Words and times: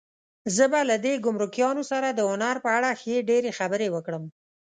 زه 0.55 0.65
به 0.71 0.79
له 0.89 0.95
دې 1.05 1.13
ګمرکیانو 1.25 1.83
سره 1.91 2.07
د 2.11 2.19
هنر 2.31 2.55
په 2.65 2.69
اړه 2.77 2.89
ښې 3.01 3.17
ډېرې 3.29 3.51
خبرې 3.59 3.87
وکړم. 3.91 4.23